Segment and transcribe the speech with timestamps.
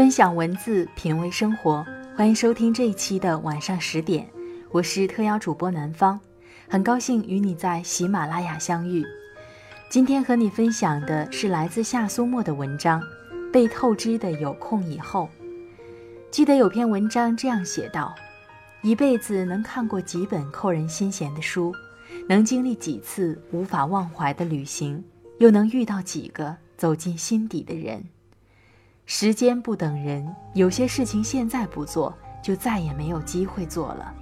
[0.00, 1.86] 分享文字，品味生活。
[2.16, 4.26] 欢迎收听这一期的晚上十点，
[4.70, 6.18] 我是特邀主播南方，
[6.66, 9.04] 很高兴与你在喜马拉雅相遇。
[9.90, 12.98] 今天和你分享的是来自夏苏沫的文章
[13.52, 15.28] 《被透支的有空以后》。
[16.30, 18.14] 记得有篇文章这样写道：
[18.80, 21.74] 一辈子能看过几本扣人心弦的书，
[22.26, 25.04] 能经历几次无法忘怀的旅行，
[25.40, 28.02] 又能遇到几个走进心底的人。
[29.12, 34.14] 时间不等人，有些事情现在不做，就再也没有机会做了。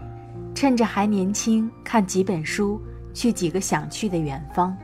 [0.55, 2.81] 趁着还年轻，看几本书，
[3.13, 4.75] 去几个想去的远方，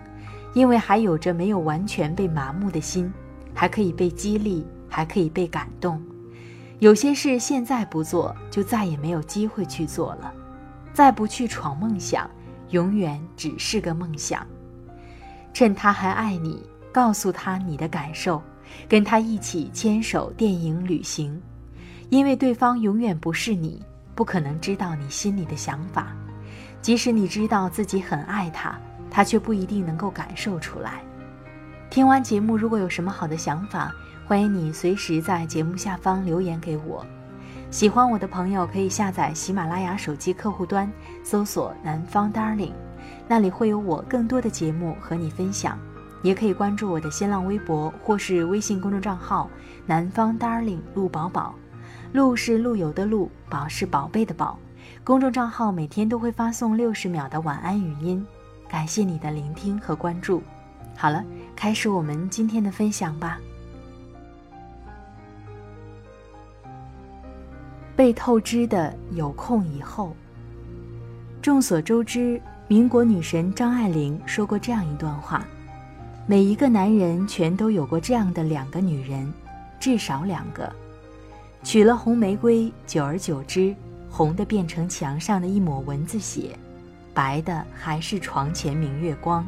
[0.53, 3.11] 因为还有着没有完全被麻木的心，
[3.55, 5.99] 还可以被激励，还可以被感动。
[6.81, 10.31] 有些事现在不做，就再也没有机会去做了。
[10.93, 12.29] 再不去闯梦想，
[12.69, 14.47] 永远只是个梦想。
[15.55, 18.43] 趁他还爱你，告诉他你的感受。
[18.89, 21.41] 跟他一起牵手电影旅行，
[22.11, 23.83] 因为对方永远不是你，
[24.15, 26.15] 不可能知道你心里的想法。
[26.83, 28.79] 即使你知道自己很爱他，
[29.11, 31.03] 他却不一定能够感受出来。
[31.89, 33.95] 听完节目，如果有什么好的想法，
[34.27, 37.05] 欢迎你随时在节目下方留言给我。
[37.71, 40.91] 喜欢我的朋友可以下载喜马拉雅手机客户端，
[41.23, 42.73] 搜索“南方 Darling”，
[43.27, 45.79] 那里会有我更多的节目和你分享。
[46.25, 49.49] 也可以关注我的新浪微博或是微信公众账号
[49.85, 51.55] “南方 Darling 陆宝宝”，
[52.13, 54.59] 陆是陆游的陆，宝是宝贝的宝。
[55.05, 58.27] 公众账号每天都会发送六十秒的晚安语音，
[58.67, 60.43] 感谢你的聆听和关注。
[60.97, 61.23] 好了，
[61.55, 63.39] 开始我们今天的分享吧。
[67.95, 70.17] 被透支的有空以后。
[71.43, 75.45] 众所周知，民国女神张爱玲说过这样一段话。
[76.27, 79.31] 每一个男人全都有过这样的两个女人，
[79.79, 80.73] 至少两个。
[81.63, 83.75] 娶了红玫瑰，久而久之，
[84.09, 86.59] 红的变成墙上的一抹蚊子血，
[87.13, 89.45] 白的还是床前明月光；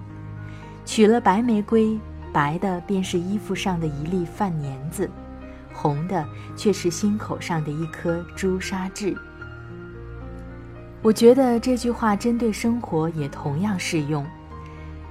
[0.85, 1.99] 娶了白玫瑰，
[2.31, 5.09] 白的便是衣服上的一粒饭粘子，
[5.73, 6.27] 红的
[6.57, 9.17] 却是心口上的一颗朱砂痣。
[11.01, 14.27] 我觉得这句话针对生活也同样适用。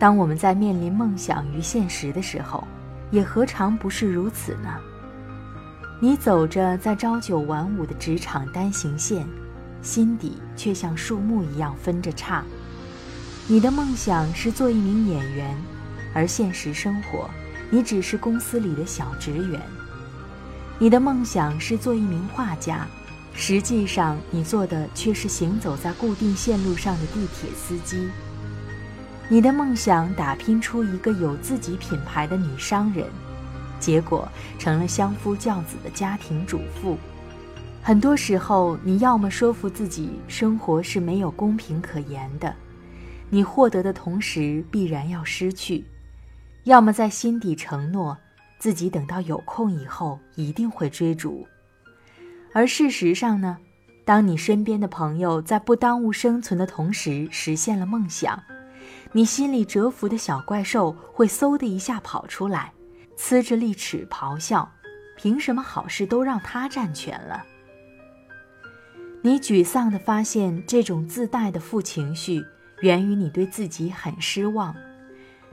[0.05, 2.63] 当我们在面临梦想与现实的时候，
[3.09, 4.69] 也何尝不是如此呢？
[5.99, 9.27] 你走着在朝九晚五的职场单行线，
[9.81, 12.43] 心底却像树木一样分着叉。
[13.47, 15.57] 你的梦想是做一名演员，
[16.13, 17.27] 而现实生活，
[17.71, 19.59] 你只是公司里的小职员。
[20.77, 22.85] 你的梦想是做一名画家，
[23.33, 28.07] 实际上你做的却是行走在固定线路上的地铁司机。
[29.27, 33.07] 你的梦想打拼出一个有自己品牌的女商人，
[33.79, 36.95] 结果成了相夫教子的家庭主妇。
[37.81, 42.53] 很多时候，你要么说服自己生活是没有公平可言的，
[43.31, 45.83] 你获得的同时必然要失去；
[46.65, 48.15] 要么在心底承诺
[48.59, 51.47] 自己等到有空以后一定会追逐。
[52.53, 53.57] 而事实上呢，
[54.05, 58.39] 当你身边的朋友在不耽误生存的同时实现了梦想。
[59.15, 62.73] 你心里蛰伏的小怪兽会嗖的一下跑出来，
[63.17, 64.69] 呲着利齿咆哮
[65.15, 67.45] ：“凭什么好事都让他占全了？”
[69.23, 72.43] 你沮丧地发现，这种自带的负情绪
[72.81, 74.75] 源于你对自己很失望，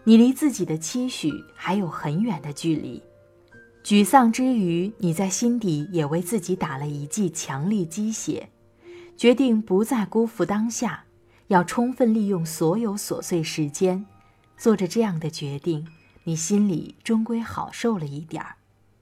[0.03, 3.01] 你离自己的期许还有很远的距离。
[3.85, 8.49] 沮丧之余，你在心底也为自己打了一剂强力鸡血，
[9.17, 11.05] 决定不再辜负当下。
[11.53, 14.07] 要充分利用所有琐碎时间，
[14.57, 15.87] 做着这样的决定，
[16.25, 18.57] 你心里终归好受了一点儿。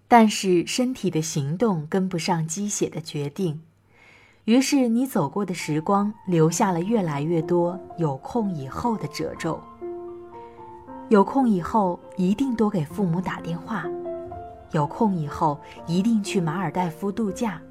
[0.08, 3.62] 但是身体的行动跟不上鸡血的决定，
[4.46, 9.62] 于是你走过的时光留下了越来越多有空以后的褶皱。
[11.08, 13.84] 有空以后一定多给父母打电话，
[14.72, 17.62] 有空以后一定去马尔代夫度假，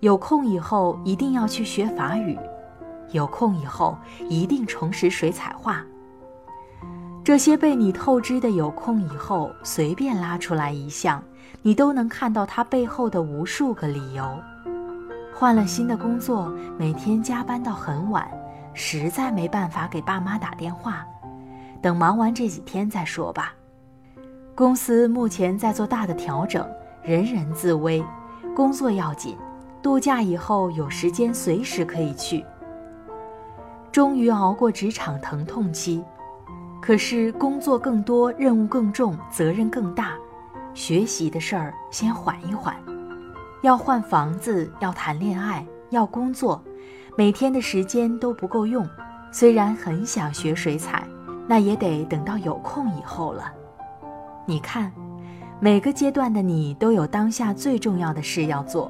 [0.00, 2.38] 有空以后一定要去学法语，
[3.12, 3.96] 有空以后
[4.28, 5.84] 一定重拾水彩画。
[7.24, 11.22] 这些被你透支的有空以后，随便拉出来一项，
[11.60, 14.24] 你都能看到它背后的无数个理由。
[15.34, 18.26] 换了新的工作，每天加班到很晚，
[18.72, 21.06] 实在没办法给爸妈打电话，
[21.82, 23.52] 等忙完这几天再说吧。
[24.54, 26.66] 公司目前在做大的调整，
[27.02, 28.02] 人人自危，
[28.56, 29.36] 工作要紧，
[29.82, 32.44] 度假以后有时间随时可以去。
[33.98, 36.04] 终于熬过职场疼痛期。
[36.80, 40.12] 可是工作更多，任务更重，责任更大，
[40.72, 42.76] 学习的事儿先缓一缓。
[43.60, 46.62] 要换房子，要谈恋爱，要工作，
[47.16, 48.88] 每天的时间都不够用。
[49.32, 51.04] 虽然很想学水彩，
[51.48, 53.52] 那也得等到有空以后了。
[54.46, 54.92] 你看，
[55.58, 58.88] 每个阶段的你都有当下最重要的事要做，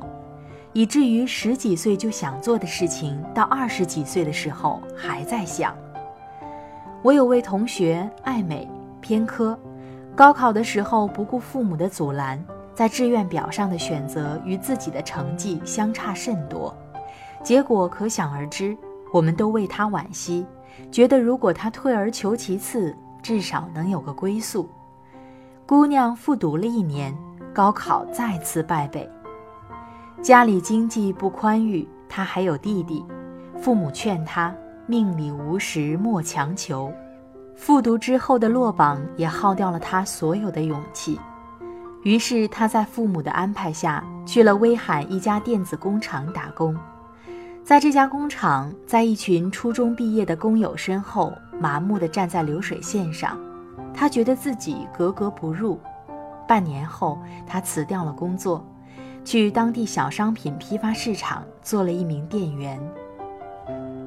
[0.78, 5.74] 以至于十几岁就想做的事情，到二十几岁的时候还在想。
[7.02, 8.70] 我有位同学爱美
[9.00, 9.58] 偏科，
[10.14, 12.40] 高考的时候不顾父母的阻拦，
[12.76, 16.72] 在志愿表上的选择与自己的成绩相差甚多，
[17.42, 18.78] 结果可想而知。
[19.12, 20.46] 我们都为他惋惜，
[20.92, 24.70] 觉得如果他退而求其次，至少能有个归宿。
[25.66, 27.12] 姑娘复读了一年，
[27.52, 29.10] 高考再次败北。
[30.20, 33.04] 家里经济不宽裕，他还有弟弟，
[33.60, 34.54] 父母劝他。
[34.90, 36.90] 命里无时莫强求，
[37.54, 41.20] 复读之后的落榜也耗掉了他所有的勇气。
[42.04, 46.74] 于是他在父母的安排下去了威海一家电子工厂打工。
[47.62, 53.38] 在这家工厂，在一群初中毕业的工友身后，麻木地站在流水线上，
[53.92, 55.78] 他觉得自己格格不入。
[56.48, 58.66] 半年后，他辞掉了工作，
[59.28, 62.80] 去当地小商品批发市场做了一名店员。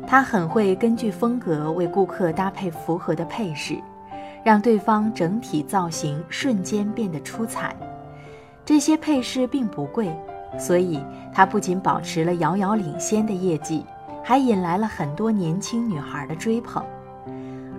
[0.08, 3.78] 他很会根据风格为顾客搭配符合的配饰，
[4.44, 7.76] 让对方整体造型瞬间变得出彩。
[8.66, 10.12] 这些配饰并不贵，
[10.58, 11.00] 所以
[11.32, 13.86] 他不仅保持了遥遥领先的业绩，
[14.24, 16.84] 还引来了很多年轻女孩的追捧。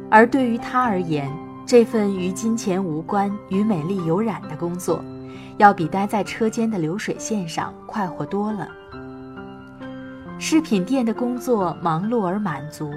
[0.08, 1.28] 而对于他而言，
[1.66, 5.04] 这份与金钱无关、与美丽有染的工作，
[5.58, 8.68] 要比待在车间的流水线上快活多了。
[10.38, 12.92] 饰品店的工作忙碌而满足，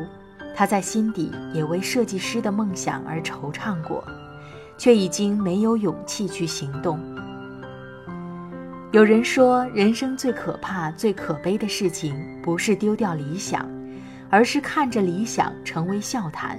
[0.56, 4.04] 他在心底也为设计师的梦想而惆怅过，
[4.78, 7.00] 却已经没有勇气去行动。
[8.92, 13.70] 有人说，人生最可怕、最可悲的事情，不是丢掉理想，
[14.30, 16.58] 而是看着理想成为笑谈。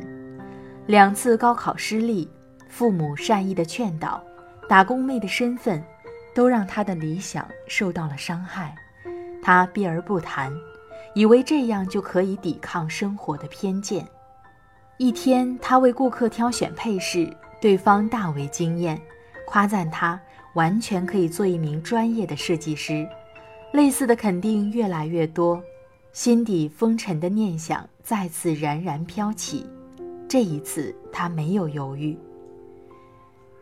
[0.87, 2.28] 两次高考失利，
[2.69, 4.22] 父母善意的劝导，
[4.69, 5.83] 打工妹的身份，
[6.35, 8.75] 都让她的理想受到了伤害。
[9.43, 10.53] 她避而不谈。
[11.15, 14.07] 以为这样就可以抵抗生活的偏见。
[14.99, 19.01] 一天，她为顾客挑选配饰，对方大为惊艳，
[19.47, 20.21] 夸赞她
[20.53, 23.09] 完全可以做一名专业的设计师。
[23.73, 25.59] 类似的肯定越来越多，
[26.13, 29.67] 心底风尘的念想再次冉冉飘起。
[30.29, 32.15] 这一次，她没有犹豫，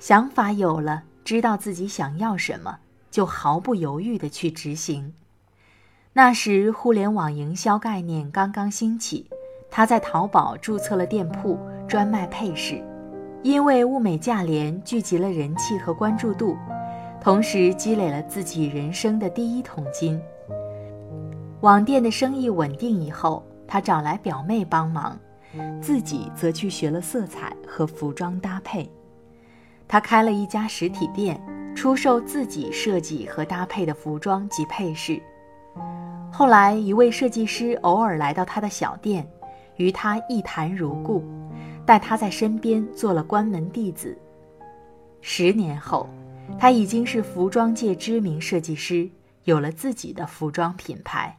[0.06, 2.76] 想法有了，知道自己想要什么，
[3.10, 5.14] 就毫不犹豫地去执行。
[6.12, 9.30] 那时，互联网营销概念刚刚兴起，
[9.70, 11.58] 他在淘宝注册了店铺，
[11.88, 12.84] 专卖配饰。
[13.42, 16.54] 因为物美价廉，聚集了人气和关注度，
[17.18, 20.20] 同时积累了自己人生的第一桶金。
[21.62, 25.18] 网店的生意稳定以后，他找来表妹帮忙，
[25.80, 28.86] 自己则去学了色彩和服装搭配。
[29.86, 31.40] 他开了一家实体店，
[31.74, 35.20] 出售自己设计和搭配的服装及配饰。
[36.32, 39.24] 后来，一位设计师偶尔来到他的小店，
[39.76, 41.22] 与他一谈如故，
[41.86, 44.18] 带他在身边做了关门弟子。
[45.20, 46.08] 十年后，
[46.58, 49.08] 他已经是服装界知名设计师，
[49.44, 51.38] 有了自己的服装品牌。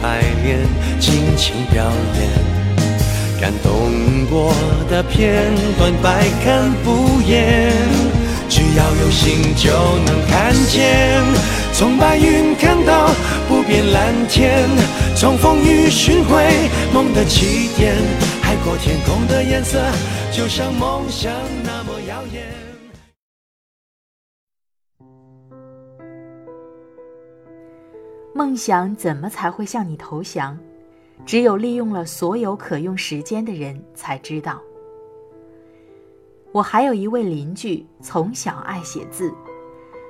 [0.00, 0.58] 排练，
[0.98, 1.84] 尽情表
[2.18, 2.28] 演。
[3.40, 3.70] 感动
[4.30, 4.52] 过
[4.90, 5.44] 的片
[5.78, 7.72] 段，百看不厌。
[8.48, 9.70] 只要有心，就
[10.04, 11.22] 能看见。
[11.72, 13.10] 从白云看到
[13.48, 14.68] 不变蓝天，
[15.16, 16.44] 从风雨寻回
[16.92, 17.94] 梦的起点。
[18.42, 19.80] 海阔天空的颜色，
[20.32, 21.32] 就像梦想
[28.40, 30.58] 梦想怎么才会向你投降？
[31.26, 34.58] 只有利用了所有可用时间的人才知道。
[36.50, 39.30] 我还有一位邻居，从小爱写字，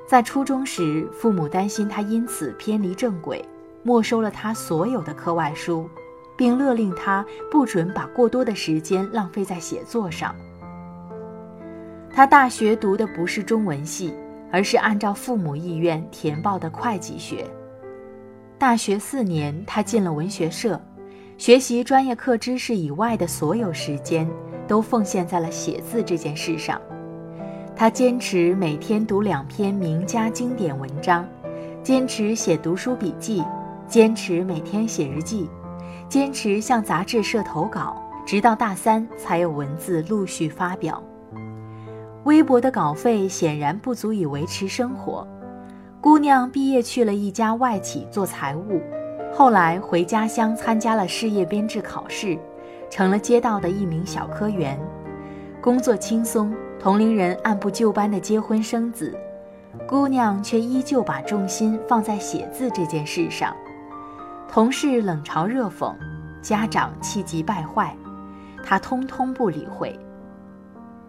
[0.06, 3.44] 在初中时，父母担心他因此偏离正轨，
[3.82, 5.90] 没收了他所有的课外书，
[6.36, 10.32] 并勒令他不准把过多的时间浪费在写作上。
[12.08, 14.14] 他大学读的不是中文系，
[14.52, 17.44] 而是按照父母意愿填报的会计学。
[18.60, 20.78] 大学四年，他进了文学社。
[21.38, 24.28] 学习专业课知识以外的所有时间，
[24.68, 26.78] 都奉献在了写字这件事上。
[27.74, 31.26] 他坚持每天读两篇名家经典文章，
[31.82, 33.42] 坚持写读书笔记，
[33.88, 35.48] 坚持每天写日记，
[36.06, 41.02] 坚持向杂志社投稿，直到大三才有文字陆续发表。
[42.24, 45.26] 微薄的稿费显然不足以维持生活。
[46.00, 48.80] 姑娘毕业去了一家外企做财务。
[49.32, 52.38] 后来回家乡参加了事业编制考试，
[52.88, 54.80] 成了街道的一名小科员，
[55.60, 56.54] 工作轻松。
[56.78, 59.14] 同龄人按部就班的结婚生子，
[59.86, 63.54] 姑娘却依旧把重心放在写字这件事上。
[64.48, 65.94] 同事冷嘲热讽，
[66.40, 67.94] 家长气急败坏，
[68.64, 69.94] 她通通不理会。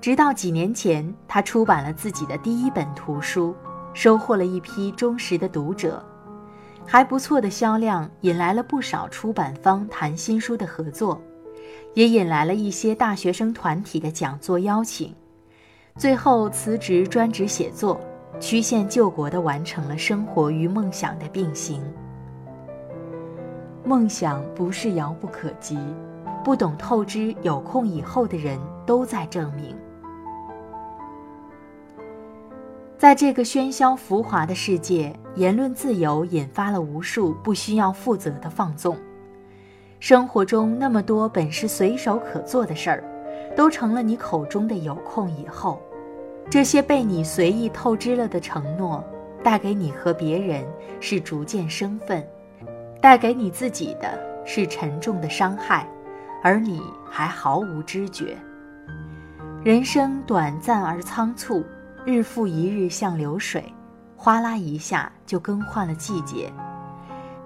[0.02, 3.56] 直到几年前，她出版了自己的第一本图书，
[3.94, 6.04] 收获了一批忠实的读者。
[6.86, 11.22] 还不错的销量，引来了不少出版方谈新书的合作，
[11.94, 15.14] 也引来了一些大学生团体的讲座邀请。
[15.96, 18.02] 最后辞职专职写作，
[18.40, 21.82] 曲线救国的完成了生活与梦想的并行。
[23.84, 25.78] 梦想不是遥不可及，
[26.44, 29.76] 不懂透支有空以后的人都在证明。
[33.02, 38.96] 在这个喧嚣浮华的世界，言论自由引发了无数不需要负责的放纵。
[40.00, 43.04] 生活中那么多本是随手可做的事儿，
[43.56, 45.82] 都成了你口中的有空以后。
[46.48, 49.04] 这些被你随意透支了的承诺，
[49.44, 50.64] 带给你和别人
[51.00, 52.24] 是逐渐生分，
[53.02, 54.16] 带给你自己的
[54.46, 55.90] 是沉重的伤害，
[56.44, 56.80] 而你
[57.10, 58.38] 还毫无知觉。
[59.64, 61.66] 人生短暂而仓促。
[62.04, 63.64] 日复一日像流水，
[64.16, 66.52] 哗啦一下就更换了季节。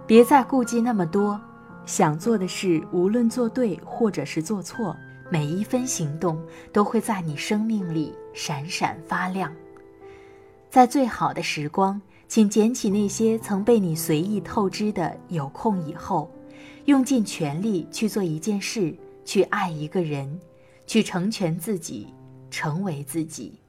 [0.07, 1.39] 别再顾忌那么多，
[1.85, 4.95] 想做的事，无论做对或者是做错，
[5.29, 9.51] 每一分行动都会在你生命里闪闪发亮。
[10.69, 16.31] 在最好的时光，请捡起那些曾被你随意透支的有空以后，
[16.85, 18.95] 用尽全力去做一件事，
[19.25, 20.39] 去爱一个人，
[20.87, 22.13] 去成全自己，
[22.49, 23.59] 成为自己。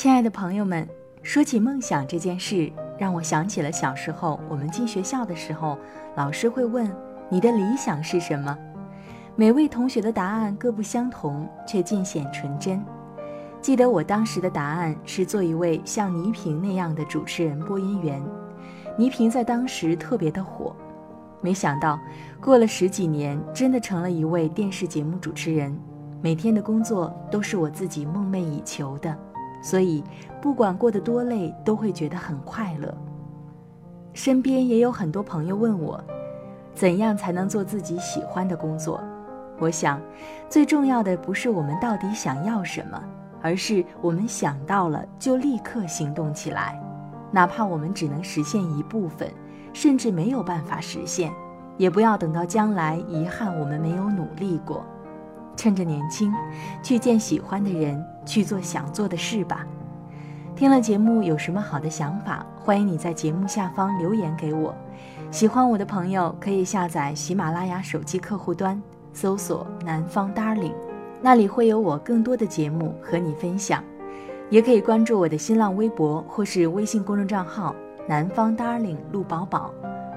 [0.00, 0.88] 亲爱的朋友们，
[1.24, 5.76] 说起梦想这件事，让我想起了小时候我们进学校的时候，
[6.14, 6.88] 老师会问
[7.28, 8.56] 你的理想是什么。
[9.34, 12.80] 每位同学的答案各不相同，却尽显纯真。
[13.60, 18.22] 记得我当时的答案是做一位像倪萍那样的主持人、播音员。
[18.96, 20.76] 倪萍在当时特别的火，
[21.40, 21.98] 没想到
[22.40, 25.76] 过了十几年，真的成了一位电视节目主持人。
[26.22, 29.12] 每天的工作都是我自己梦寐以求的。
[29.60, 30.02] 所以，
[30.40, 32.92] 不管过得多累，都会觉得很快乐。
[34.12, 36.02] 身边也有很多朋友问我，
[36.74, 39.00] 怎样才能做自己喜欢的工作？
[39.58, 40.00] 我想，
[40.48, 43.02] 最重要的不是我们到底想要什么，
[43.42, 46.80] 而是我们想到了就立刻行动起来，
[47.32, 49.28] 哪怕我们只能实现一部分，
[49.72, 51.32] 甚至没有办法实现，
[51.76, 54.84] 也不要等到将来遗憾我们没有努力过。
[55.58, 56.32] 趁着年轻，
[56.84, 59.66] 去见喜欢的人，去做想做的事吧。
[60.54, 64.72] 听了节目有什么好的想法，欢迎你在节目下方留言给我。
[65.32, 68.80] 喜欢我的朋友可以下载喜马拉雅手机客户端，
[69.12, 70.74] 搜索“南方 Darling”，
[71.20, 73.82] 那里会有我更多的节目和你分享。
[74.50, 77.74] 也可以关注我的新浪微博或是微信公众账号
[78.08, 79.72] “南方 Darling 陆宝宝”，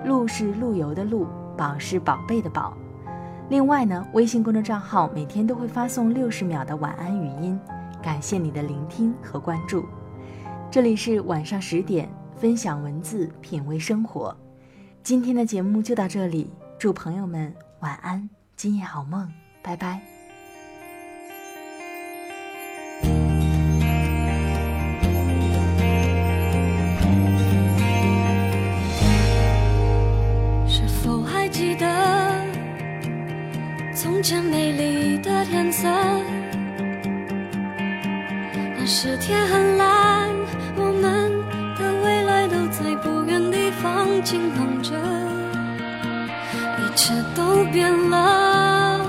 [0.06, 1.26] 陆是陆游的陆，
[1.58, 2.74] 宝是宝贝的宝。
[3.50, 7.60] 另外呢，微信公众账号每天都会发送六十秒的晚安语音，
[8.02, 9.86] 感谢你的聆听和关注。
[10.70, 14.36] 这里是晚上十点，分享文字，品味生活。
[15.04, 19.30] 今天的节目就到这里，祝朋友们晚安，今夜好梦，
[19.62, 20.21] 拜拜。
[34.22, 35.88] 见美丽的天色，
[38.78, 40.30] 那时天很蓝，
[40.75, 41.32] 我们
[41.75, 44.94] 的未来都在不远地方静等着。
[46.78, 49.04] 一切都变了，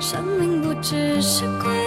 [0.00, 1.81] 生命不只是归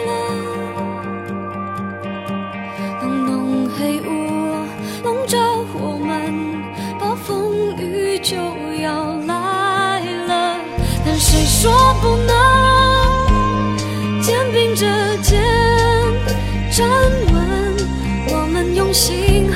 [18.96, 19.52] 心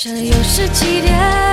[0.00, 1.47] 这又是几点。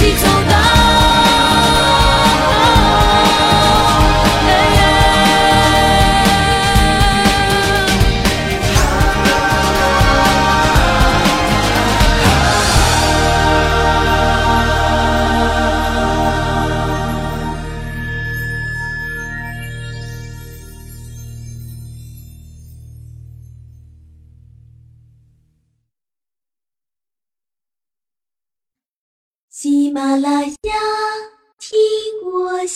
[0.00, 0.29] seeks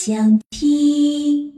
[0.05, 1.54] 想听。